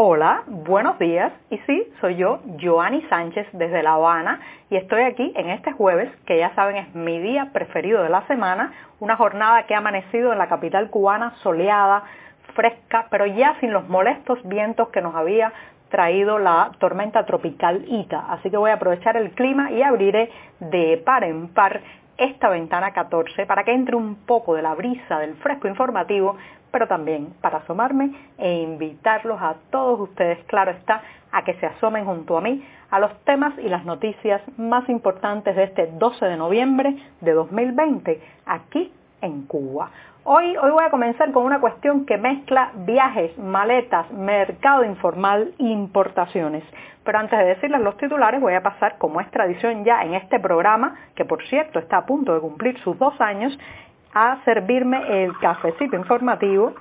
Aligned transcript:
Hola, 0.00 0.44
buenos 0.46 0.96
días. 1.00 1.32
Y 1.50 1.58
sí, 1.66 1.92
soy 2.00 2.14
yo, 2.14 2.38
Joanny 2.62 3.02
Sánchez, 3.08 3.48
desde 3.50 3.82
La 3.82 3.94
Habana, 3.94 4.38
y 4.70 4.76
estoy 4.76 5.02
aquí 5.02 5.32
en 5.34 5.50
este 5.50 5.72
jueves, 5.72 6.08
que 6.24 6.38
ya 6.38 6.54
saben 6.54 6.76
es 6.76 6.94
mi 6.94 7.18
día 7.18 7.50
preferido 7.52 8.04
de 8.04 8.08
la 8.08 8.24
semana, 8.28 8.72
una 9.00 9.16
jornada 9.16 9.64
que 9.66 9.74
ha 9.74 9.78
amanecido 9.78 10.30
en 10.30 10.38
la 10.38 10.46
capital 10.46 10.88
cubana 10.90 11.34
soleada, 11.42 12.04
fresca, 12.54 13.08
pero 13.10 13.26
ya 13.26 13.56
sin 13.58 13.72
los 13.72 13.88
molestos 13.88 14.38
vientos 14.44 14.88
que 14.90 15.02
nos 15.02 15.16
había 15.16 15.52
traído 15.88 16.38
la 16.38 16.70
tormenta 16.78 17.26
tropical 17.26 17.84
Ita. 17.88 18.24
Así 18.30 18.52
que 18.52 18.56
voy 18.56 18.70
a 18.70 18.74
aprovechar 18.74 19.16
el 19.16 19.32
clima 19.32 19.72
y 19.72 19.82
abriré 19.82 20.30
de 20.60 21.02
par 21.04 21.24
en 21.24 21.48
par 21.48 21.80
esta 22.18 22.48
ventana 22.48 22.92
14 22.92 23.46
para 23.46 23.64
que 23.64 23.72
entre 23.72 23.96
un 23.96 24.16
poco 24.26 24.54
de 24.54 24.62
la 24.62 24.74
brisa 24.74 25.18
del 25.18 25.34
fresco 25.36 25.66
informativo 25.66 26.36
pero 26.70 26.86
también 26.86 27.34
para 27.40 27.58
asomarme 27.58 28.12
e 28.38 28.62
invitarlos 28.62 29.40
a 29.40 29.56
todos 29.70 30.00
ustedes, 30.00 30.38
claro 30.46 30.70
está, 30.70 31.02
a 31.32 31.42
que 31.44 31.54
se 31.54 31.66
asomen 31.66 32.04
junto 32.04 32.36
a 32.36 32.40
mí 32.40 32.64
a 32.90 32.98
los 32.98 33.12
temas 33.24 33.52
y 33.58 33.68
las 33.68 33.84
noticias 33.84 34.40
más 34.56 34.88
importantes 34.88 35.54
de 35.54 35.64
este 35.64 35.86
12 35.98 36.24
de 36.24 36.36
noviembre 36.36 36.96
de 37.20 37.32
2020 37.32 38.20
aquí 38.46 38.92
en 39.20 39.42
Cuba. 39.42 39.90
Hoy, 40.24 40.56
hoy 40.58 40.70
voy 40.70 40.84
a 40.84 40.90
comenzar 40.90 41.32
con 41.32 41.44
una 41.44 41.60
cuestión 41.60 42.04
que 42.04 42.18
mezcla 42.18 42.72
viajes, 42.74 43.36
maletas, 43.38 44.10
mercado 44.12 44.84
informal 44.84 45.54
importaciones. 45.58 46.64
Pero 47.02 47.18
antes 47.18 47.38
de 47.38 47.46
decirles 47.46 47.80
los 47.80 47.96
titulares, 47.96 48.38
voy 48.38 48.52
a 48.52 48.62
pasar, 48.62 48.98
como 48.98 49.22
es 49.22 49.30
tradición 49.30 49.84
ya 49.84 50.02
en 50.02 50.12
este 50.12 50.38
programa, 50.38 50.96
que 51.14 51.24
por 51.24 51.42
cierto 51.46 51.78
está 51.78 51.98
a 51.98 52.06
punto 52.06 52.34
de 52.34 52.40
cumplir 52.40 52.78
sus 52.80 52.98
dos 52.98 53.18
años, 53.20 53.58
a 54.14 54.38
servirme 54.44 55.24
el 55.24 55.36
cafecito 55.38 55.96
informativo 55.96 56.74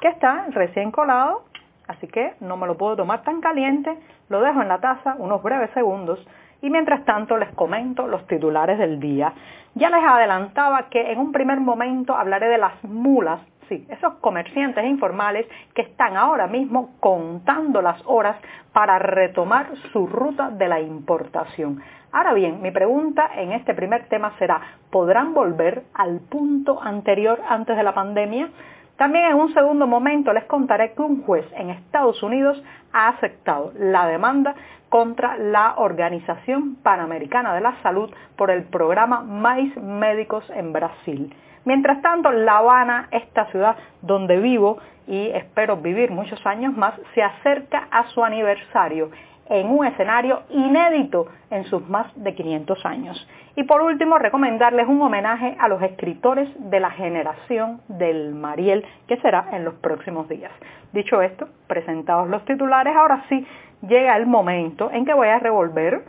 que 0.00 0.08
está 0.08 0.46
recién 0.50 0.90
colado, 0.90 1.44
así 1.88 2.08
que 2.08 2.34
no 2.40 2.56
me 2.56 2.66
lo 2.66 2.76
puedo 2.76 2.96
tomar 2.96 3.22
tan 3.22 3.40
caliente, 3.40 3.96
lo 4.28 4.40
dejo 4.40 4.62
en 4.62 4.68
la 4.68 4.78
taza 4.78 5.14
unos 5.18 5.42
breves 5.42 5.70
segundos 5.72 6.18
y 6.60 6.70
mientras 6.70 7.04
tanto 7.04 7.36
les 7.36 7.52
comento 7.54 8.06
los 8.06 8.26
titulares 8.26 8.78
del 8.78 9.00
día. 9.00 9.32
Ya 9.74 9.90
les 9.90 10.02
adelantaba 10.02 10.88
que 10.90 11.12
en 11.12 11.18
un 11.18 11.32
primer 11.32 11.60
momento 11.60 12.16
hablaré 12.16 12.48
de 12.48 12.58
las 12.58 12.82
mulas, 12.84 13.40
esos 13.88 14.14
comerciantes 14.14 14.84
informales 14.84 15.46
que 15.74 15.82
están 15.82 16.16
ahora 16.16 16.46
mismo 16.46 16.90
contando 17.00 17.82
las 17.82 18.02
horas 18.06 18.36
para 18.72 18.98
retomar 18.98 19.70
su 19.92 20.06
ruta 20.06 20.50
de 20.50 20.68
la 20.68 20.80
importación. 20.80 21.82
Ahora 22.12 22.34
bien, 22.34 22.60
mi 22.60 22.70
pregunta 22.70 23.30
en 23.36 23.52
este 23.52 23.74
primer 23.74 24.06
tema 24.08 24.32
será, 24.38 24.60
¿podrán 24.90 25.32
volver 25.32 25.84
al 25.94 26.20
punto 26.20 26.82
anterior 26.82 27.40
antes 27.48 27.76
de 27.76 27.82
la 27.82 27.94
pandemia? 27.94 28.50
También 28.96 29.24
en 29.24 29.36
un 29.36 29.52
segundo 29.54 29.86
momento 29.86 30.32
les 30.32 30.44
contaré 30.44 30.92
que 30.92 31.02
un 31.02 31.22
juez 31.22 31.46
en 31.56 31.70
Estados 31.70 32.22
Unidos 32.22 32.62
ha 32.92 33.08
aceptado 33.08 33.72
la 33.76 34.06
demanda 34.06 34.54
contra 34.90 35.38
la 35.38 35.76
Organización 35.78 36.76
Panamericana 36.82 37.54
de 37.54 37.62
la 37.62 37.80
Salud 37.82 38.12
por 38.36 38.50
el 38.50 38.64
programa 38.64 39.22
Mais 39.22 39.74
Médicos 39.78 40.44
en 40.54 40.74
Brasil. 40.74 41.34
Mientras 41.64 42.02
tanto, 42.02 42.32
La 42.32 42.58
Habana, 42.58 43.08
esta 43.10 43.46
ciudad 43.46 43.76
donde 44.00 44.38
vivo 44.38 44.78
y 45.06 45.28
espero 45.28 45.76
vivir 45.76 46.10
muchos 46.10 46.44
años 46.46 46.76
más, 46.76 46.94
se 47.14 47.22
acerca 47.22 47.88
a 47.90 48.08
su 48.08 48.24
aniversario 48.24 49.10
en 49.48 49.68
un 49.68 49.86
escenario 49.86 50.42
inédito 50.50 51.26
en 51.50 51.64
sus 51.64 51.86
más 51.88 52.06
de 52.16 52.34
500 52.34 52.86
años. 52.86 53.28
Y 53.54 53.64
por 53.64 53.82
último, 53.82 54.18
recomendarles 54.18 54.88
un 54.88 55.02
homenaje 55.02 55.56
a 55.58 55.68
los 55.68 55.82
escritores 55.82 56.48
de 56.70 56.80
la 56.80 56.90
generación 56.90 57.80
del 57.88 58.34
Mariel, 58.34 58.84
que 59.06 59.18
será 59.18 59.48
en 59.52 59.64
los 59.64 59.74
próximos 59.74 60.28
días. 60.28 60.52
Dicho 60.92 61.20
esto, 61.20 61.48
presentados 61.66 62.28
los 62.28 62.44
titulares, 62.44 62.96
ahora 62.96 63.24
sí 63.28 63.46
llega 63.82 64.16
el 64.16 64.26
momento 64.26 64.90
en 64.90 65.04
que 65.04 65.12
voy 65.12 65.28
a 65.28 65.38
revolver 65.38 66.02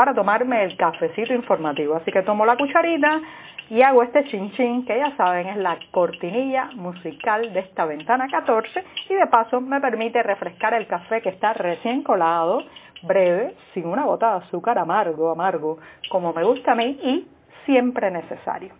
para 0.00 0.14
tomarme 0.14 0.64
el 0.64 0.78
cafecito 0.78 1.34
informativo. 1.34 1.94
Así 1.94 2.10
que 2.10 2.22
tomo 2.22 2.46
la 2.46 2.56
cucharita 2.56 3.20
y 3.68 3.82
hago 3.82 4.02
este 4.02 4.24
chin 4.30 4.50
chin 4.52 4.86
que 4.86 4.96
ya 4.96 5.14
saben 5.14 5.46
es 5.48 5.58
la 5.58 5.78
cortinilla 5.90 6.70
musical 6.74 7.52
de 7.52 7.60
esta 7.60 7.84
ventana 7.84 8.26
14 8.30 8.82
y 9.10 9.14
de 9.14 9.26
paso 9.26 9.60
me 9.60 9.78
permite 9.78 10.22
refrescar 10.22 10.72
el 10.72 10.86
café 10.86 11.20
que 11.20 11.28
está 11.28 11.52
recién 11.52 12.02
colado, 12.02 12.62
breve, 13.02 13.54
sin 13.74 13.84
una 13.84 14.06
gota 14.06 14.38
de 14.38 14.46
azúcar 14.46 14.78
amargo, 14.78 15.30
amargo, 15.30 15.76
como 16.10 16.32
me 16.32 16.44
gusta 16.44 16.72
a 16.72 16.76
mí 16.76 16.98
y 17.02 17.28
siempre 17.66 18.10
necesario. 18.10 18.72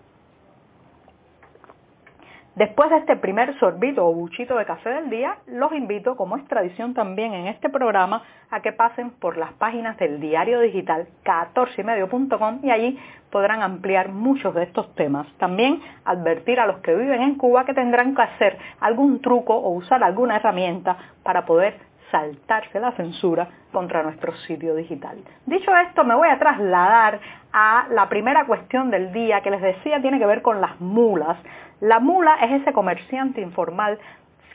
Después 2.60 2.90
de 2.90 2.98
este 2.98 3.16
primer 3.16 3.58
sorbito 3.58 4.06
o 4.06 4.12
buchito 4.12 4.54
de 4.54 4.66
café 4.66 4.90
del 4.90 5.08
día, 5.08 5.38
los 5.46 5.72
invito, 5.72 6.14
como 6.14 6.36
es 6.36 6.46
tradición 6.46 6.92
también 6.92 7.32
en 7.32 7.46
este 7.46 7.70
programa, 7.70 8.22
a 8.50 8.60
que 8.60 8.70
pasen 8.70 9.12
por 9.12 9.38
las 9.38 9.54
páginas 9.54 9.96
del 9.96 10.20
diario 10.20 10.60
digital 10.60 11.08
14ymedio.com 11.24 12.58
y 12.62 12.70
allí 12.70 12.98
podrán 13.30 13.62
ampliar 13.62 14.10
muchos 14.10 14.54
de 14.54 14.64
estos 14.64 14.94
temas. 14.94 15.26
También 15.38 15.80
advertir 16.04 16.60
a 16.60 16.66
los 16.66 16.80
que 16.80 16.94
viven 16.94 17.22
en 17.22 17.36
Cuba 17.36 17.64
que 17.64 17.72
tendrán 17.72 18.14
que 18.14 18.20
hacer 18.20 18.58
algún 18.80 19.22
truco 19.22 19.54
o 19.54 19.70
usar 19.70 20.04
alguna 20.04 20.36
herramienta 20.36 20.98
para 21.22 21.46
poder 21.46 21.78
saltarse 22.10 22.80
la 22.80 22.92
censura 22.92 23.48
contra 23.72 24.02
nuestro 24.02 24.34
sitio 24.46 24.74
digital. 24.74 25.18
Dicho 25.46 25.70
esto, 25.76 26.04
me 26.04 26.14
voy 26.14 26.28
a 26.28 26.38
trasladar 26.38 27.20
a 27.52 27.86
la 27.90 28.08
primera 28.08 28.46
cuestión 28.46 28.90
del 28.90 29.12
día 29.12 29.40
que 29.42 29.50
les 29.50 29.60
decía 29.60 30.00
tiene 30.00 30.18
que 30.18 30.26
ver 30.26 30.42
con 30.42 30.60
las 30.60 30.80
mulas. 30.80 31.36
La 31.80 32.00
mula 32.00 32.36
es 32.42 32.62
ese 32.62 32.72
comerciante 32.72 33.40
informal 33.40 33.98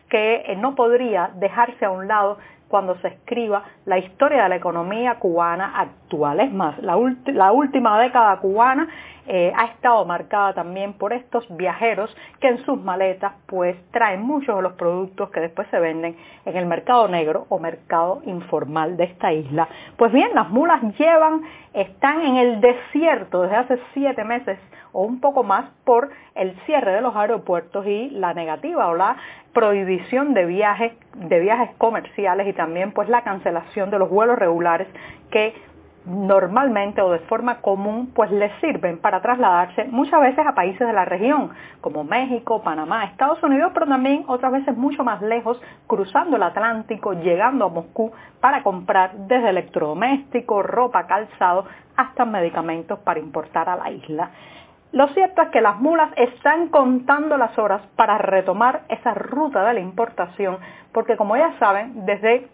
que 0.10 0.44
eh, 0.46 0.56
no 0.56 0.76
podría 0.76 1.32
dejarse 1.36 1.86
a 1.86 1.90
un 1.90 2.08
lado 2.08 2.38
cuando 2.68 2.96
se 2.98 3.08
escriba 3.10 3.64
la 3.86 3.98
historia 3.98 4.44
de 4.44 4.50
la 4.50 4.56
economía 4.56 5.16
cubana 5.16 5.80
actual. 5.80 6.40
Es 6.40 6.52
más, 6.52 6.78
la, 6.80 6.98
última 6.98 8.00
década 8.00 8.38
cubana 8.40 8.88
eh, 9.28 9.52
ha 9.56 9.66
estado 9.66 10.06
marcada 10.06 10.54
también 10.54 10.94
por 10.94 11.14
estos 11.14 11.46
viajeros 11.58 12.16
que 12.40 12.48
en 12.48 12.64
sus 12.66 12.80
maletas 12.82 13.34
pues 13.48 13.76
traen 13.92 14.22
muchos 14.22 14.56
de 14.56 14.62
los 14.62 14.74
productos 14.74 15.30
que 15.32 15.40
después 15.40 15.68
se 15.70 15.80
venden 15.80 16.16
en 16.46 16.56
el 16.56 16.66
mercado 16.66 17.08
negro 17.08 17.46
o 17.50 17.60
mercado 17.60 18.22
informal 18.26 18.98
de 18.98 19.06
esta 19.06 19.34
isla. 19.34 19.68
Pues 19.98 20.12
bien, 20.12 20.30
las 20.34 20.50
mulas 20.50 20.82
llevan, 20.98 21.42
están 21.74 22.22
en 22.22 22.38
el 22.38 22.62
desierto 22.62 23.42
desde 23.42 23.56
hace 23.56 23.80
siete 23.94 24.24
meses 24.24 24.60
o 24.92 25.02
un 25.02 25.20
poco 25.20 25.44
más 25.44 25.66
por 25.84 26.10
el 26.36 26.56
cierre 26.66 26.94
de 26.94 27.02
los 27.02 27.16
aeropuertos 27.16 27.86
y 27.86 28.10
la 28.12 28.34
negativa 28.34 28.88
o 28.88 28.96
la 28.96 29.18
prohibición 29.54 30.34
de 30.34 30.46
viajes, 30.46 30.94
de 31.16 31.40
viajes 31.40 31.72
comerciales 31.78 32.48
y 32.48 32.54
también 32.54 32.92
pues 32.92 33.10
la 33.10 33.24
cancelación 33.24 33.90
de 33.90 34.00
los 34.00 34.10
vuelos 34.10 34.38
regulares 34.38 34.88
que 35.32 35.54
normalmente 36.06 37.02
o 37.02 37.12
de 37.12 37.20
forma 37.20 37.62
común 37.62 38.12
pues 38.14 38.32
les 38.32 38.52
sirven 38.62 39.00
para 39.00 39.22
trasladarse 39.22 39.86
muchas 39.86 40.22
veces 40.22 40.46
a 40.46 40.54
países 40.54 40.88
de 40.88 40.94
la 40.94 41.06
región 41.06 41.50
como 41.82 42.04
México, 42.04 42.62
Panamá, 42.62 43.06
Estados 43.06 43.42
Unidos, 43.44 43.72
pero 43.74 43.88
también 43.88 44.24
otras 44.28 44.52
veces 44.52 44.78
mucho 44.78 45.04
más 45.04 45.22
lejos 45.22 45.60
cruzando 45.88 46.38
el 46.38 46.44
Atlántico, 46.44 47.14
llegando 47.14 47.66
a 47.66 47.70
Moscú 47.70 48.12
para 48.40 48.62
comprar 48.64 49.14
desde 49.14 49.50
electrodomésticos, 49.50 50.66
ropa, 50.66 51.08
calzado 51.08 51.66
hasta 51.96 52.26
medicamentos 52.26 53.00
para 53.00 53.20
importar 53.20 53.70
a 53.70 53.76
la 53.76 53.90
isla. 53.90 54.30
Lo 54.92 55.08
cierto 55.10 55.42
es 55.42 55.50
que 55.50 55.60
las 55.60 55.80
mulas 55.80 56.10
están 56.16 56.70
contando 56.70 57.38
las 57.38 57.58
horas 57.58 57.82
para 57.96 58.18
retomar 58.18 58.84
esa 58.88 59.14
ruta 59.14 59.66
de 59.66 59.74
la 59.74 59.80
importación, 59.80 60.58
porque 60.94 61.18
como 61.18 61.36
ya 61.36 61.58
saben, 61.60 62.06
desde 62.06 62.48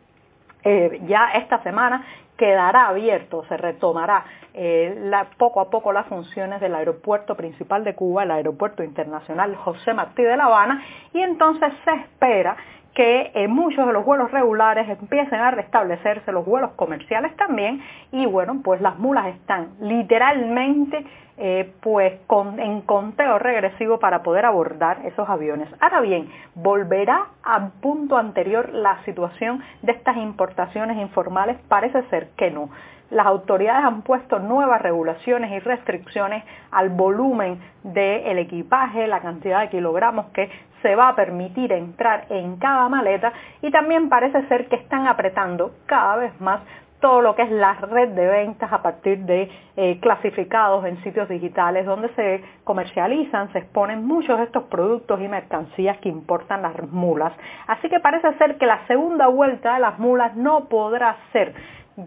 eh, 0.64 1.02
ya 1.08 1.32
esta 1.34 1.62
semana 1.64 2.04
quedará 2.42 2.88
abierto, 2.88 3.46
se 3.48 3.56
retomará 3.56 4.26
eh, 4.56 5.12
poco 5.38 5.62
a 5.62 5.70
poco 5.70 5.94
las 5.94 6.08
funciones 6.08 6.60
del 6.60 6.74
aeropuerto 6.74 7.36
principal 7.36 7.84
de 7.84 7.94
Cuba, 7.94 8.24
el 8.24 8.32
aeropuerto 8.32 8.84
internacional 8.84 9.56
José 9.58 9.94
Martí 9.94 10.24
de 10.24 10.36
La 10.36 10.46
Habana, 10.46 10.84
y 11.14 11.22
entonces 11.22 11.72
se 11.86 11.92
espera 11.92 12.58
que 12.96 13.32
eh, 13.36 13.48
muchos 13.48 13.86
de 13.86 13.94
los 13.94 14.04
vuelos 14.04 14.32
regulares 14.32 14.90
empiecen 14.90 15.40
a 15.40 15.52
restablecerse, 15.52 16.32
los 16.32 16.44
vuelos 16.44 16.72
comerciales 16.72 17.36
también, 17.38 17.80
y 18.12 18.26
bueno, 18.26 18.60
pues 18.64 18.82
las 18.82 18.98
mulas 18.98 19.28
están 19.28 19.76
literalmente 19.80 21.06
eh, 21.44 21.74
pues 21.82 22.14
en 22.58 22.82
conteo 22.82 23.40
regresivo 23.40 24.00
para 24.00 24.22
poder 24.22 24.46
abordar 24.46 25.00
esos 25.06 25.28
aviones. 25.28 25.68
Ahora 25.80 26.00
bien, 26.00 26.30
volverá 26.54 27.30
al 27.42 27.72
punto 27.82 28.18
anterior 28.18 28.70
la 28.72 29.04
situación 29.06 29.64
de 29.82 29.94
estas 29.94 30.18
importaciones 30.18 30.98
informales, 30.98 31.58
parece 31.68 32.04
ser 32.10 32.30
que 32.38 32.52
no 32.52 32.70
las 33.10 33.26
autoridades 33.26 33.84
han 33.84 34.04
puesto 34.04 34.40
nuevas 34.40 34.82
regulaciones 34.82 35.52
y 35.52 35.60
restricciones 35.60 36.44
al 36.72 36.90
volumen 36.90 37.60
del 37.84 38.38
equipaje, 38.38 39.08
la 39.08 39.20
cantidad 39.20 39.62
de 39.62 39.70
kilogramos 39.70 40.28
que 40.28 40.50
se 40.82 40.96
va 40.96 41.10
a 41.10 41.16
permitir 41.16 41.72
entrar 41.74 42.26
en 42.30 42.58
cada 42.58 42.88
maleta 42.88 43.34
y 43.62 43.70
también 43.72 44.10
parece 44.10 44.48
ser 44.48 44.68
que 44.68 44.78
están 44.78 45.08
apretando 45.08 45.72
cada 45.88 46.16
vez 46.18 46.40
más 46.40 46.62
todo 47.02 47.22
lo 47.22 47.36
que 47.36 47.42
es 47.42 47.52
la 47.52 47.74
red 47.74 48.10
de 48.10 48.28
ventas 48.28 48.72
a 48.72 48.82
partir 48.82 49.20
de 49.26 49.50
eh, 49.76 50.00
clasificados 50.00 50.86
en 50.86 51.04
sitios 51.04 51.28
digitales 51.28 51.86
donde 51.86 52.08
se 52.16 52.44
comercializan, 52.64 53.52
se 53.52 53.60
exponen 53.60 54.06
muchos 54.06 54.38
de 54.38 54.46
estos 54.46 54.64
productos 54.64 55.20
y 55.20 55.28
mercancías 55.28 55.98
que 55.98 56.10
importan 56.10 56.62
las 56.62 56.90
mulas. 56.92 57.34
Así 57.68 57.90
que 57.90 58.00
parece 58.00 58.32
ser 58.38 58.58
que 58.58 58.66
la 58.66 58.86
segunda 58.88 59.28
vuelta 59.28 59.74
de 59.74 59.80
las 59.82 60.00
mulas 60.00 60.36
no 60.36 60.70
podrá 60.70 61.18
ser 61.34 61.54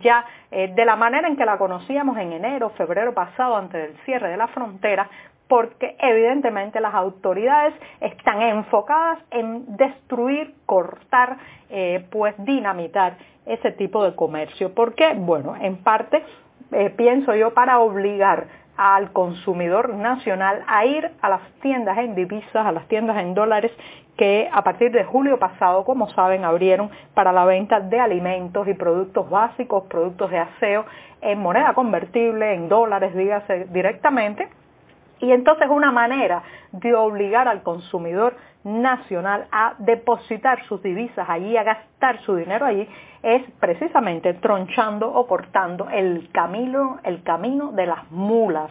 ya 0.01 0.25
eh, 0.51 0.73
de 0.75 0.85
la 0.85 0.97
manera 0.97 1.29
en 1.29 1.37
que 1.37 1.45
la 1.45 1.59
conocíamos 1.59 2.17
en 2.17 2.33
enero, 2.33 2.71
febrero 2.71 3.13
pasado, 3.13 3.57
antes 3.57 3.89
del 3.89 3.97
cierre 4.05 4.31
de 4.31 4.37
la 4.37 4.49
frontera, 4.49 5.09
porque 5.49 5.97
evidentemente 6.01 6.81
las 6.81 6.95
autoridades 6.95 7.75
están 8.01 8.43
enfocadas 8.43 9.19
en 9.31 9.77
destruir, 9.77 10.55
cortar, 10.67 11.37
eh, 11.71 12.07
pues 12.11 12.35
dinamitar 12.39 13.17
ese 13.47 13.73
tipo 13.73 14.05
de 14.05 14.15
comercio. 14.15 14.75
¿Por 14.75 14.95
qué? 14.95 15.15
Bueno, 15.15 15.55
en 15.61 15.77
parte 15.77 16.23
eh, 16.73 16.91
pienso 16.91 17.35
yo 17.35 17.53
para 17.53 17.79
obligar 17.79 18.47
al 18.77 19.13
consumidor 19.13 19.95
nacional 19.95 20.65
a 20.67 20.85
ir 20.85 21.11
a 21.21 21.29
las 21.29 21.43
tiendas 21.63 21.99
en 21.99 22.15
divisas, 22.15 22.67
a 22.67 22.73
las 22.73 22.89
tiendas 22.89 23.19
en 23.19 23.35
dólares 23.35 23.71
que 24.17 24.49
a 24.53 24.63
partir 24.63 24.93
de 24.93 25.05
julio 25.05 25.39
pasado, 25.39 25.85
como 25.85 26.09
saben, 26.11 26.45
abrieron 26.45 26.91
para 27.15 27.33
la 27.33 27.45
venta 27.45 27.81
de 27.81 27.99
alimentos 28.01 28.67
y 28.69 28.75
productos 28.75 29.29
básicos, 29.29 29.85
productos 29.85 30.31
de 30.31 30.39
aseo 30.39 30.85
en 31.21 31.41
moneda 31.41 31.75
convertible, 31.75 32.55
en 32.55 32.69
dólares, 32.69 33.15
dígase 33.15 33.67
directamente. 33.71 34.49
Y 35.21 35.33
entonces 35.33 35.69
una 35.71 35.93
manera 35.93 36.43
de 36.73 36.95
obligar 36.95 37.49
al 37.49 37.63
consumidor 37.63 38.37
nacional 38.65 39.47
a 39.53 39.75
depositar 39.79 40.65
sus 40.67 40.83
divisas 40.83 41.29
allí, 41.29 41.57
a 41.57 41.63
gastar 41.63 42.21
su 42.23 42.37
dinero 42.37 42.67
allí, 42.67 42.89
es 43.23 43.43
precisamente 43.61 44.35
tronchando 44.35 45.13
o 45.13 45.27
cortando 45.27 45.89
el 45.91 46.31
camino, 46.33 46.99
el 47.05 47.23
camino 47.23 47.73
de 47.73 47.87
las 47.87 48.11
mulas. 48.11 48.71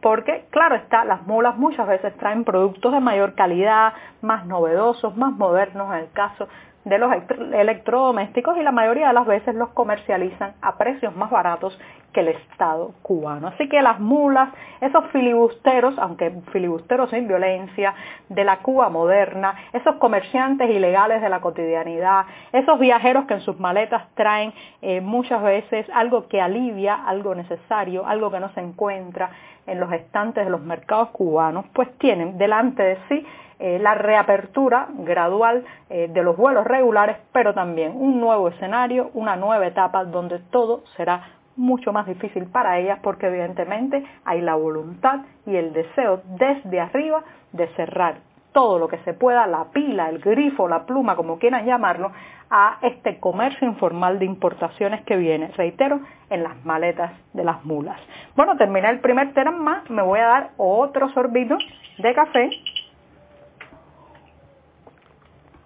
Porque 0.00 0.46
claro 0.50 0.76
está, 0.76 1.04
las 1.04 1.26
mulas 1.26 1.56
muchas 1.56 1.86
veces 1.86 2.16
traen 2.16 2.44
productos 2.44 2.92
de 2.92 3.00
mayor 3.00 3.34
calidad, 3.34 3.92
más 4.22 4.46
novedosos, 4.46 5.14
más 5.16 5.32
modernos 5.32 5.92
en 5.92 6.00
el 6.00 6.10
caso 6.12 6.48
de 6.84 6.98
los 6.98 7.12
electrodomésticos 7.52 8.56
y 8.56 8.62
la 8.62 8.72
mayoría 8.72 9.08
de 9.08 9.12
las 9.12 9.26
veces 9.26 9.54
los 9.54 9.68
comercializan 9.70 10.54
a 10.62 10.78
precios 10.78 11.14
más 11.14 11.30
baratos 11.30 11.78
que 12.12 12.20
el 12.20 12.28
Estado 12.28 12.92
cubano. 13.02 13.48
Así 13.48 13.68
que 13.68 13.82
las 13.82 14.00
mulas, 14.00 14.48
esos 14.80 15.04
filibusteros, 15.12 15.98
aunque 15.98 16.32
filibusteros 16.52 17.10
sin 17.10 17.28
violencia, 17.28 17.94
de 18.28 18.44
la 18.44 18.58
Cuba 18.58 18.88
moderna, 18.88 19.54
esos 19.72 19.96
comerciantes 19.96 20.70
ilegales 20.70 21.20
de 21.20 21.28
la 21.28 21.40
cotidianidad, 21.40 22.24
esos 22.52 22.78
viajeros 22.80 23.26
que 23.26 23.34
en 23.34 23.40
sus 23.40 23.60
maletas 23.60 24.08
traen 24.14 24.52
eh, 24.82 25.00
muchas 25.00 25.42
veces 25.42 25.86
algo 25.94 26.28
que 26.28 26.40
alivia, 26.40 26.94
algo 27.06 27.34
necesario, 27.34 28.06
algo 28.06 28.30
que 28.30 28.40
no 28.40 28.48
se 28.54 28.60
encuentra 28.60 29.30
en 29.66 29.78
los 29.78 29.92
estantes 29.92 30.44
de 30.44 30.50
los 30.50 30.62
mercados 30.62 31.10
cubanos, 31.10 31.66
pues 31.74 31.96
tienen 31.98 32.38
delante 32.38 32.82
de 32.82 32.98
sí 33.08 33.26
eh, 33.62 33.78
la 33.78 33.94
reapertura 33.94 34.88
gradual 34.90 35.64
eh, 35.90 36.08
de 36.10 36.22
los 36.22 36.34
vuelos 36.34 36.66
regulares, 36.66 37.18
pero 37.30 37.52
también 37.52 37.92
un 37.94 38.18
nuevo 38.18 38.48
escenario, 38.48 39.10
una 39.12 39.36
nueva 39.36 39.66
etapa 39.66 40.04
donde 40.04 40.38
todo 40.50 40.82
será 40.96 41.28
mucho 41.56 41.92
más 41.92 42.06
difícil 42.06 42.46
para 42.46 42.78
ellas 42.78 43.00
porque 43.02 43.26
evidentemente 43.26 44.02
hay 44.24 44.40
la 44.40 44.54
voluntad 44.54 45.20
y 45.44 45.56
el 45.56 45.74
deseo 45.74 46.22
desde 46.38 46.80
arriba 46.80 47.22
de 47.52 47.68
cerrar 47.74 48.20
todo 48.52 48.78
lo 48.78 48.88
que 48.88 48.96
se 49.00 49.12
pueda, 49.12 49.46
la 49.46 49.66
pila, 49.74 50.08
el 50.08 50.20
grifo, 50.20 50.66
la 50.66 50.86
pluma, 50.86 51.14
como 51.14 51.38
quieran 51.38 51.66
llamarlo, 51.66 52.12
a 52.48 52.78
este 52.80 53.20
comercio 53.20 53.68
informal 53.68 54.18
de 54.18 54.24
importaciones 54.24 55.04
que 55.04 55.16
viene, 55.16 55.48
reitero, 55.48 56.00
en 56.30 56.42
las 56.42 56.64
maletas 56.64 57.12
de 57.34 57.44
las 57.44 57.62
mulas. 57.64 58.00
Bueno, 58.34 58.56
terminé 58.56 58.88
el 58.88 59.00
primer 59.00 59.34
tema, 59.34 59.84
me 59.90 60.02
voy 60.02 60.18
a 60.18 60.26
dar 60.26 60.50
otro 60.56 61.10
sorbito 61.10 61.58
de 61.98 62.14
café 62.14 62.50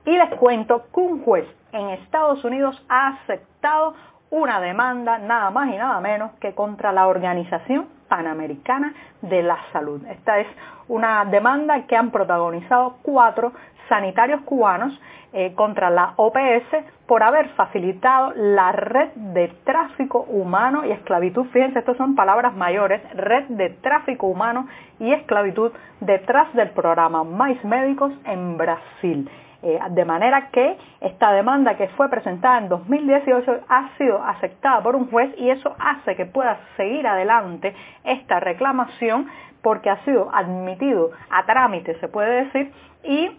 y 0.05 0.17
les 0.17 0.31
cuento 0.37 0.85
que 0.93 1.01
un 1.01 1.23
juez 1.25 1.47
en 1.73 1.91
Estados 1.91 2.45
Unidos 2.45 2.81
ha 2.89 3.09
aceptado 3.09 3.95
una 4.31 4.61
demanda 4.61 5.19
nada 5.19 5.51
más 5.51 5.69
y 5.73 5.77
nada 5.77 6.01
menos 6.01 6.33
que 6.41 6.55
contra 6.55 6.93
la 6.93 7.07
Organización 7.07 7.87
Panamericana 8.09 8.93
de 9.23 9.43
la 9.43 9.59
Salud. 9.73 10.05
Esta 10.07 10.41
es 10.41 10.47
una 10.89 11.25
demanda 11.25 11.87
que 11.87 11.97
han 11.97 12.11
protagonizado 12.11 12.97
cuatro 13.03 13.53
sanitarios 13.89 14.41
cubanos 14.43 14.99
eh, 15.33 15.53
contra 15.55 15.91
la 15.91 16.15
OPS 16.17 16.85
por 17.07 17.23
haber 17.23 17.49
facilitado 17.51 18.33
la 18.37 18.73
red 18.73 19.11
de 19.15 19.49
tráfico 19.65 20.21
humano 20.29 20.85
y 20.85 20.93
esclavitud. 20.93 21.47
Fíjense, 21.47 21.81
estas 21.81 21.97
son 21.97 22.15
palabras 22.15 22.55
mayores, 22.55 23.03
red 23.15 23.45
de 23.49 23.71
tráfico 23.71 24.27
humano 24.27 24.69
y 25.01 25.13
esclavitud 25.13 25.73
detrás 26.01 26.53
del 26.55 26.71
programa 26.71 27.25
Mais 27.25 27.63
Médicos 27.65 28.13
en 28.25 28.57
Brasil. 28.57 29.29
Eh, 29.67 29.81
de 29.93 30.05
manera 30.05 30.51
que 30.51 30.77
esta 31.01 31.33
demanda 31.33 31.75
que 31.75 31.89
fue 31.97 32.11
presentada 32.11 32.59
en 32.59 32.69
2018 32.69 33.61
ha 33.67 33.97
sido 33.97 34.23
aceptada 34.23 34.83
por 34.83 34.95
un 34.95 35.11
juez 35.11 35.33
y 35.39 35.49
eso 35.49 35.75
hace 35.79 36.15
que 36.17 36.27
pueda 36.27 36.59
seguir 36.77 37.07
adelante 37.07 37.75
esta 38.05 38.41
reclamación 38.41 39.27
porque 39.63 39.89
ha 39.89 40.05
sido 40.05 40.29
admitido 40.35 41.13
a 41.31 41.47
trámite, 41.47 41.99
se 41.99 42.09
puede 42.09 42.45
decir, 42.45 42.73
y 43.05 43.39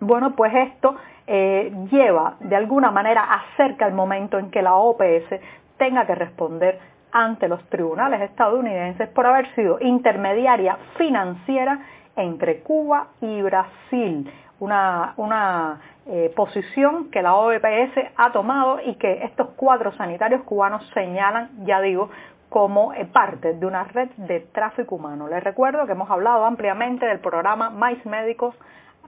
bueno, 0.00 0.34
pues 0.34 0.54
esto 0.54 0.96
eh, 1.26 1.70
lleva 1.90 2.36
de 2.40 2.56
alguna 2.56 2.90
manera 2.90 3.22
acerca 3.22 3.86
el 3.86 3.92
momento 3.92 4.38
en 4.38 4.50
que 4.50 4.62
la 4.62 4.76
OPS 4.76 5.28
tenga 5.76 6.06
que 6.06 6.14
responder 6.14 6.78
ante 7.12 7.48
los 7.48 7.62
tribunales 7.68 8.22
estadounidenses 8.22 9.10
por 9.10 9.26
haber 9.26 9.54
sido 9.54 9.76
intermediaria 9.78 10.78
financiera 10.96 11.80
entre 12.16 12.60
Cuba 12.60 13.08
y 13.20 13.42
Brasil 13.42 14.26
una, 14.60 15.80
eh, 16.06 16.32
posición 16.34 17.10
que 17.10 17.22
la 17.22 17.34
OEPS 17.34 17.92
ha 18.16 18.32
tomado 18.32 18.80
y 18.84 18.94
que 18.94 19.24
estos 19.24 19.48
cuatro 19.56 19.92
sanitarios 19.92 20.42
cubanos 20.42 20.88
señalan, 20.94 21.50
ya 21.64 21.80
digo, 21.80 22.10
como 22.48 22.92
eh, 22.94 23.06
parte 23.06 23.54
de 23.54 23.66
una 23.66 23.84
red 23.84 24.08
de 24.16 24.40
tráfico 24.40 24.96
humano. 24.96 25.28
Les 25.28 25.42
recuerdo 25.42 25.86
que 25.86 25.92
hemos 25.92 26.10
hablado 26.10 26.44
ampliamente 26.44 27.06
del 27.06 27.20
programa 27.20 27.70
Mais 27.70 28.04
Médicos 28.06 28.54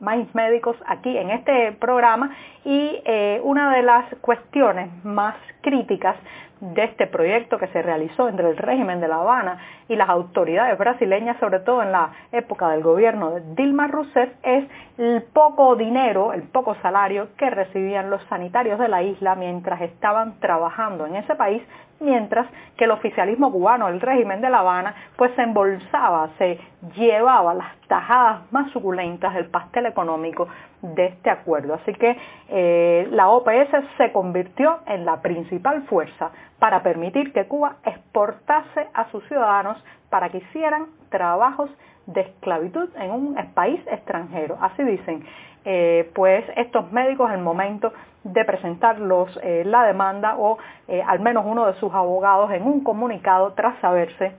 más 0.02 0.34
médicos 0.34 0.76
aquí 0.86 1.16
en 1.16 1.30
este 1.30 1.72
programa 1.72 2.30
y 2.64 3.00
eh, 3.04 3.40
una 3.44 3.74
de 3.74 3.82
las 3.82 4.12
cuestiones 4.20 4.90
más 5.04 5.36
críticas 5.60 6.16
de 6.62 6.84
este 6.84 7.08
proyecto 7.08 7.58
que 7.58 7.66
se 7.68 7.82
realizó 7.82 8.28
entre 8.28 8.48
el 8.48 8.56
régimen 8.56 9.00
de 9.00 9.08
La 9.08 9.16
Habana 9.16 9.58
y 9.88 9.96
las 9.96 10.08
autoridades 10.08 10.78
brasileñas, 10.78 11.36
sobre 11.40 11.58
todo 11.58 11.82
en 11.82 11.90
la 11.90 12.12
época 12.30 12.68
del 12.70 12.84
gobierno 12.84 13.32
de 13.32 13.40
Dilma 13.56 13.88
Rousseff, 13.88 14.30
es 14.44 14.64
el 14.96 15.24
poco 15.32 15.74
dinero, 15.74 16.32
el 16.32 16.42
poco 16.42 16.76
salario 16.76 17.30
que 17.36 17.50
recibían 17.50 18.10
los 18.10 18.22
sanitarios 18.28 18.78
de 18.78 18.86
la 18.86 19.02
isla 19.02 19.34
mientras 19.34 19.80
estaban 19.80 20.38
trabajando 20.38 21.04
en 21.04 21.16
ese 21.16 21.34
país, 21.34 21.62
mientras 21.98 22.46
que 22.76 22.84
el 22.84 22.92
oficialismo 22.92 23.50
cubano, 23.50 23.88
el 23.88 24.00
régimen 24.00 24.40
de 24.40 24.48
La 24.48 24.60
Habana, 24.60 24.94
pues 25.16 25.32
se 25.34 25.42
embolsaba, 25.42 26.30
se 26.38 26.60
llevaba 26.94 27.54
las 27.54 27.76
tajadas 27.88 28.52
más 28.52 28.70
suculentas 28.70 29.34
del 29.34 29.46
pastel 29.46 29.86
económico 29.86 30.46
de 30.82 31.06
este 31.06 31.30
acuerdo. 31.30 31.74
Así 31.74 31.92
que 31.94 32.16
eh, 32.48 33.08
la 33.10 33.28
OPS 33.28 33.70
se 33.96 34.12
convirtió 34.12 34.80
en 34.86 35.04
la 35.04 35.20
principal 35.22 35.82
fuerza 35.82 36.30
para 36.62 36.84
permitir 36.84 37.32
que 37.32 37.48
Cuba 37.48 37.78
exportase 37.84 38.86
a 38.94 39.10
sus 39.10 39.26
ciudadanos 39.26 39.82
para 40.10 40.28
que 40.28 40.38
hicieran 40.38 40.86
trabajos 41.10 41.68
de 42.06 42.20
esclavitud 42.20 42.88
en 42.94 43.10
un 43.10 43.34
país 43.52 43.80
extranjero. 43.90 44.56
Así 44.60 44.84
dicen, 44.84 45.24
eh, 45.64 46.08
pues 46.14 46.44
estos 46.54 46.92
médicos 46.92 47.32
el 47.32 47.40
momento 47.40 47.92
de 48.22 48.44
presentar 48.44 48.96
eh, 49.42 49.64
la 49.66 49.82
demanda 49.86 50.36
o 50.38 50.56
al 51.04 51.18
menos 51.18 51.44
uno 51.48 51.66
de 51.66 51.74
sus 51.80 51.92
abogados 51.92 52.52
en 52.52 52.62
un 52.62 52.84
comunicado 52.84 53.54
tras 53.54 53.80
saberse 53.80 54.30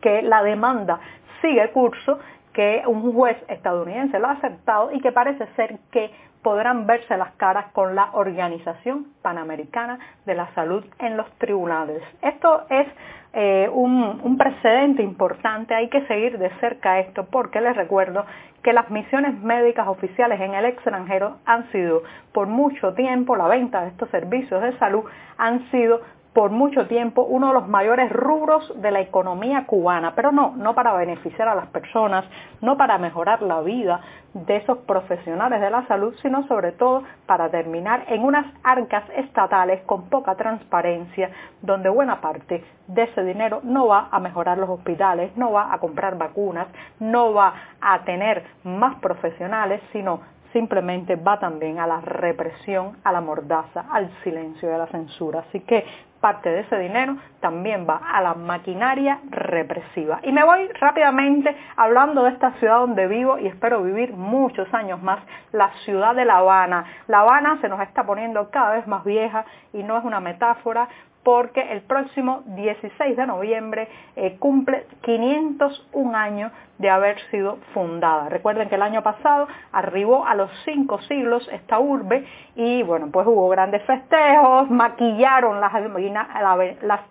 que 0.00 0.22
la 0.22 0.42
demanda 0.42 0.98
sigue 1.42 1.70
curso 1.70 2.18
que 2.54 2.82
un 2.88 3.12
juez 3.12 3.36
estadounidense 3.46 4.18
lo 4.18 4.26
ha 4.26 4.32
aceptado 4.32 4.90
y 4.90 5.00
que 5.00 5.12
parece 5.12 5.46
ser 5.54 5.78
que 5.92 6.10
podrán 6.46 6.86
verse 6.86 7.16
las 7.16 7.32
caras 7.32 7.72
con 7.72 7.96
la 7.96 8.10
Organización 8.12 9.08
Panamericana 9.20 9.98
de 10.26 10.36
la 10.36 10.46
Salud 10.54 10.84
en 11.00 11.16
los 11.16 11.28
tribunales. 11.38 12.00
Esto 12.22 12.62
es 12.70 12.86
eh, 13.32 13.68
un, 13.72 14.20
un, 14.22 14.38
precedente 14.38 15.02
importante, 15.02 15.74
hay 15.74 15.88
que 15.88 16.06
seguir 16.06 16.38
de 16.38 16.50
cerca 16.60 17.00
esto 17.00 17.26
porque 17.32 17.60
les 17.60 17.74
recuerdo 17.74 18.24
que 18.62 18.72
las 18.72 18.88
misiones 18.90 19.36
médicas 19.40 19.88
oficiales 19.88 20.40
en 20.40 20.54
el 20.54 20.66
extranjero 20.66 21.38
han 21.46 21.68
sido 21.72 22.04
por 22.32 22.46
mucho 22.46 22.94
tiempo, 22.94 23.34
la 23.34 23.48
venta 23.48 23.82
de 23.82 23.88
estos 23.88 24.08
servicios 24.10 24.62
de 24.62 24.78
salud 24.78 25.02
han 25.38 25.68
sido 25.72 26.00
por 26.36 26.50
mucho 26.50 26.86
tiempo 26.86 27.22
uno 27.22 27.46
de 27.48 27.54
los 27.54 27.66
mayores 27.66 28.12
rubros 28.12 28.70
de 28.82 28.90
la 28.90 29.00
economía 29.00 29.64
cubana, 29.64 30.14
pero 30.14 30.32
no, 30.32 30.52
no 30.54 30.74
para 30.74 30.92
beneficiar 30.92 31.48
a 31.48 31.54
las 31.54 31.66
personas, 31.68 32.26
no 32.60 32.76
para 32.76 32.98
mejorar 32.98 33.40
la 33.40 33.62
vida 33.62 34.02
de 34.34 34.56
esos 34.56 34.76
profesionales 34.80 35.62
de 35.62 35.70
la 35.70 35.86
salud, 35.86 36.14
sino 36.20 36.46
sobre 36.46 36.72
todo 36.72 37.04
para 37.24 37.48
terminar 37.48 38.04
en 38.08 38.22
unas 38.22 38.44
arcas 38.62 39.04
estatales 39.16 39.80
con 39.86 40.10
poca 40.10 40.34
transparencia, 40.34 41.30
donde 41.62 41.88
buena 41.88 42.20
parte 42.20 42.62
de 42.86 43.02
ese 43.04 43.24
dinero 43.24 43.60
no 43.62 43.86
va 43.86 44.08
a 44.10 44.20
mejorar 44.20 44.58
los 44.58 44.68
hospitales, 44.68 45.34
no 45.38 45.52
va 45.52 45.72
a 45.72 45.78
comprar 45.78 46.18
vacunas, 46.18 46.66
no 47.00 47.32
va 47.32 47.54
a 47.80 48.04
tener 48.04 48.44
más 48.62 48.96
profesionales, 48.96 49.80
sino 49.90 50.20
simplemente 50.56 51.16
va 51.16 51.38
también 51.38 51.78
a 51.80 51.86
la 51.86 52.00
represión, 52.00 52.96
a 53.04 53.12
la 53.12 53.20
mordaza, 53.20 53.84
al 53.92 54.08
silencio 54.24 54.70
y 54.70 54.72
a 54.72 54.78
la 54.78 54.86
censura. 54.86 55.40
Así 55.40 55.60
que 55.60 55.84
parte 56.18 56.48
de 56.48 56.60
ese 56.60 56.78
dinero 56.78 57.18
también 57.40 57.86
va 57.86 58.00
a 58.10 58.22
la 58.22 58.32
maquinaria 58.32 59.20
represiva. 59.28 60.20
Y 60.22 60.32
me 60.32 60.42
voy 60.44 60.66
rápidamente 60.80 61.54
hablando 61.76 62.22
de 62.22 62.30
esta 62.30 62.52
ciudad 62.52 62.78
donde 62.78 63.06
vivo 63.06 63.36
y 63.36 63.48
espero 63.48 63.82
vivir 63.82 64.14
muchos 64.14 64.72
años 64.72 65.02
más, 65.02 65.18
la 65.52 65.70
ciudad 65.84 66.14
de 66.14 66.24
La 66.24 66.38
Habana. 66.38 66.86
La 67.06 67.20
Habana 67.20 67.58
se 67.60 67.68
nos 67.68 67.82
está 67.82 68.04
poniendo 68.04 68.48
cada 68.50 68.76
vez 68.76 68.86
más 68.86 69.04
vieja 69.04 69.44
y 69.74 69.82
no 69.82 69.98
es 69.98 70.04
una 70.04 70.20
metáfora 70.20 70.88
porque 71.26 71.60
el 71.72 71.80
próximo 71.80 72.44
16 72.46 73.16
de 73.16 73.26
noviembre 73.26 73.88
eh, 74.14 74.36
cumple 74.38 74.86
501 75.00 76.16
años 76.16 76.52
de 76.78 76.88
haber 76.88 77.18
sido 77.32 77.58
fundada. 77.74 78.28
Recuerden 78.28 78.68
que 78.68 78.76
el 78.76 78.82
año 78.82 79.02
pasado 79.02 79.48
arribó 79.72 80.24
a 80.24 80.36
los 80.36 80.48
cinco 80.64 81.00
siglos 81.02 81.48
esta 81.50 81.80
urbe 81.80 82.24
y 82.54 82.84
bueno, 82.84 83.08
pues 83.10 83.26
hubo 83.26 83.48
grandes 83.48 83.82
festejos, 83.82 84.70
maquillaron 84.70 85.60
las, 85.60 85.72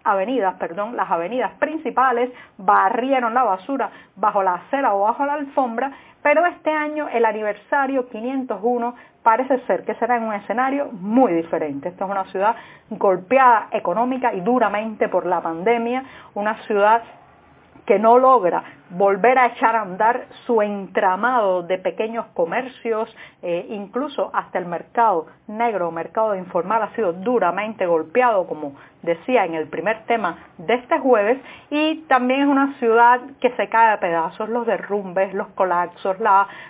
avenidas, 0.06 0.56
perdón, 0.60 0.96
las 0.96 1.12
avenidas 1.12 1.52
principales, 1.60 2.32
barrieron 2.58 3.34
la 3.34 3.44
basura 3.44 3.90
bajo 4.16 4.44
la 4.44 4.54
acera 4.54 4.96
o 4.96 5.02
bajo 5.02 5.26
la 5.26 5.34
alfombra, 5.34 5.92
pero 6.26 6.44
este 6.48 6.72
año 6.72 7.08
el 7.08 7.24
aniversario 7.24 8.10
501 8.10 8.96
parece 9.22 9.60
ser 9.68 9.86
que 9.86 9.94
será 9.94 10.18
en 10.18 10.24
un 10.24 10.34
escenario 10.34 10.88
muy 10.92 11.32
diferente. 11.34 11.90
Esta 11.90 12.06
es 12.06 12.10
una 12.10 12.24
ciudad 12.32 12.56
golpeada 12.90 13.68
económica 13.70 14.34
y 14.34 14.42
duramente 14.42 15.08
por 15.08 15.28
la 15.28 15.40
pandemia, 15.42 16.04
una 16.34 16.56
ciudad 16.64 17.04
que 17.86 18.00
no 18.00 18.18
logra 18.18 18.64
volver 18.90 19.38
a 19.38 19.48
echar 19.48 19.76
a 19.76 19.82
andar 19.82 20.26
su 20.48 20.64
entramado 20.64 21.62
de 21.62 21.78
pequeños 21.78 22.26
comercios, 22.34 23.16
eh, 23.44 23.68
incluso 23.70 24.32
hasta 24.34 24.58
el 24.58 24.66
mercado 24.66 25.28
negro, 25.46 25.92
mercado 25.92 26.34
informal 26.34 26.82
ha 26.82 26.96
sido 26.96 27.14
duramente 27.14 27.86
golpeado, 27.86 28.48
como 28.48 28.74
decía 29.06 29.46
en 29.46 29.54
el 29.56 29.68
primer 29.68 30.06
tema 30.06 30.38
de 30.58 30.74
este 30.74 31.00
jueves, 31.00 31.40
y 31.70 32.02
también 32.08 32.42
es 32.42 32.48
una 32.48 32.78
ciudad 32.80 33.22
que 33.40 33.52
se 33.52 33.70
cae 33.70 33.94
a 33.94 34.00
pedazos, 34.00 34.50
los 34.50 34.66
derrumbes, 34.66 35.34
los 35.34 35.48
colapsos, 35.50 36.18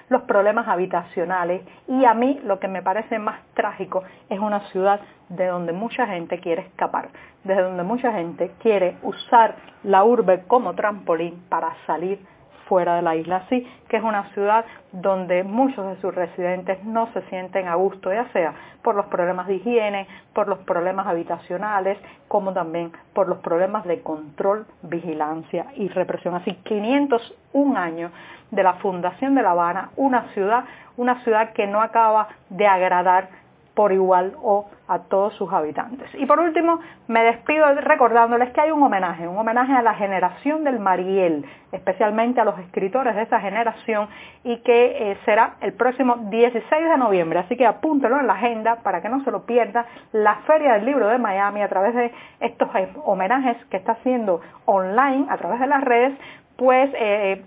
los 0.09 0.21
problemas 0.23 0.67
habitacionales, 0.67 1.61
y 1.87 2.05
a 2.05 2.13
mí 2.13 2.39
lo 2.43 2.59
que 2.59 2.67
me 2.67 2.83
parece 2.83 3.17
más 3.17 3.39
trágico 3.53 4.03
es 4.29 4.39
una 4.39 4.59
ciudad 4.71 4.99
de 5.29 5.47
donde 5.47 5.73
mucha 5.73 6.05
gente 6.05 6.39
quiere 6.39 6.63
escapar, 6.63 7.09
desde 7.43 7.63
donde 7.63 7.83
mucha 7.83 8.11
gente 8.11 8.51
quiere 8.59 8.97
usar 9.01 9.55
la 9.83 10.03
urbe 10.03 10.43
como 10.47 10.75
trampolín 10.75 11.43
para 11.49 11.75
salir 11.87 12.19
fuera 12.67 12.95
de 12.95 13.01
la 13.01 13.15
isla, 13.15 13.37
así 13.37 13.67
que 13.87 13.97
es 13.97 14.03
una 14.03 14.31
ciudad 14.33 14.65
donde 14.91 15.43
muchos 15.43 15.85
de 15.87 16.01
sus 16.01 16.13
residentes 16.13 16.83
no 16.83 17.07
se 17.13 17.21
sienten 17.23 17.67
a 17.67 17.75
gusto, 17.75 18.11
ya 18.11 18.27
sea 18.33 18.53
por 18.81 18.95
los 18.95 19.05
problemas 19.07 19.47
de 19.47 19.55
higiene, 19.55 20.07
por 20.33 20.47
los 20.47 20.59
problemas 20.59 21.07
habitacionales, 21.07 21.97
como 22.27 22.53
también 22.53 22.91
por 23.13 23.27
los 23.27 23.39
problemas 23.39 23.85
de 23.85 24.01
control, 24.01 24.65
vigilancia 24.81 25.67
y 25.75 25.87
represión. 25.89 26.35
Así 26.35 26.53
501 26.63 27.77
años 27.77 28.11
de 28.51 28.63
la 28.63 28.73
fundación 28.75 29.35
de 29.35 29.43
La 29.43 29.51
Habana, 29.51 29.91
una 29.95 30.29
ciudad, 30.33 30.65
una 30.97 31.23
ciudad 31.23 31.51
que 31.53 31.67
no 31.67 31.81
acaba 31.81 32.27
de 32.49 32.67
agradar 32.67 33.44
por 33.75 33.91
igual 33.91 34.33
o 34.41 34.65
a 34.87 34.99
todos 34.99 35.33
sus 35.35 35.51
habitantes. 35.51 36.09
Y 36.15 36.25
por 36.25 36.39
último, 36.39 36.79
me 37.07 37.23
despido 37.23 37.65
recordándoles 37.75 38.51
que 38.51 38.61
hay 38.61 38.71
un 38.71 38.81
homenaje, 38.81 39.27
un 39.27 39.37
homenaje 39.37 39.73
a 39.73 39.81
la 39.81 39.95
generación 39.95 40.63
del 40.63 40.79
Mariel, 40.79 41.45
especialmente 41.71 42.39
a 42.39 42.45
los 42.45 42.57
escritores 42.59 43.15
de 43.15 43.23
esa 43.23 43.39
generación 43.41 44.07
y 44.43 44.57
que 44.57 45.11
eh, 45.11 45.17
será 45.25 45.55
el 45.61 45.73
próximo 45.73 46.15
16 46.29 46.89
de 46.89 46.97
noviembre. 46.97 47.39
Así 47.39 47.57
que 47.57 47.65
apúntelo 47.65 48.19
en 48.19 48.27
la 48.27 48.33
agenda 48.33 48.77
para 48.77 49.01
que 49.01 49.09
no 49.09 49.23
se 49.23 49.31
lo 49.31 49.45
pierda 49.45 49.85
la 50.13 50.35
Feria 50.47 50.73
del 50.73 50.85
Libro 50.85 51.07
de 51.07 51.17
Miami 51.17 51.61
a 51.61 51.67
través 51.67 51.93
de 51.95 52.13
estos 52.39 52.69
homenajes 53.03 53.57
que 53.69 53.77
está 53.77 53.93
haciendo 53.93 54.41
online 54.65 55.25
a 55.29 55.37
través 55.37 55.59
de 55.59 55.67
las 55.67 55.83
redes, 55.83 56.17
pues 56.57 56.89
eh, 56.95 57.43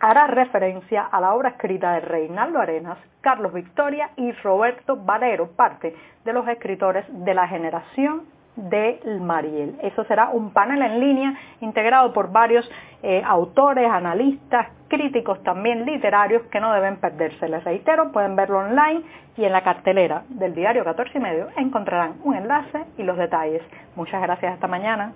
hará 0.00 0.26
referencia 0.26 1.02
a 1.02 1.20
la 1.20 1.34
obra 1.34 1.50
escrita 1.50 1.92
de 1.92 2.00
Reinaldo 2.00 2.60
Arenas, 2.60 2.98
Carlos 3.20 3.52
Victoria 3.52 4.10
y 4.16 4.32
Roberto 4.32 4.96
Valero, 4.96 5.48
parte 5.52 5.94
de 6.24 6.32
los 6.32 6.46
escritores 6.48 7.04
de 7.08 7.34
la 7.34 7.48
generación 7.48 8.22
del 8.56 9.20
Mariel. 9.20 9.76
Eso 9.82 10.04
será 10.04 10.30
un 10.30 10.52
panel 10.52 10.82
en 10.82 11.00
línea 11.00 11.34
integrado 11.60 12.12
por 12.12 12.32
varios 12.32 12.68
eh, 13.02 13.22
autores, 13.24 13.88
analistas, 13.88 14.66
críticos 14.88 15.42
también 15.44 15.84
literarios 15.84 16.42
que 16.50 16.60
no 16.60 16.72
deben 16.72 16.96
perderse. 16.96 17.48
Les 17.48 17.62
reitero, 17.62 18.10
pueden 18.10 18.34
verlo 18.34 18.58
online 18.58 19.02
y 19.36 19.44
en 19.44 19.52
la 19.52 19.62
cartelera 19.62 20.24
del 20.28 20.54
diario 20.54 20.84
14 20.84 21.16
y 21.16 21.20
medio 21.20 21.48
encontrarán 21.56 22.14
un 22.24 22.34
enlace 22.34 22.84
y 22.96 23.04
los 23.04 23.16
detalles. 23.16 23.62
Muchas 23.94 24.20
gracias, 24.20 24.54
hasta 24.54 24.66
mañana. 24.66 25.12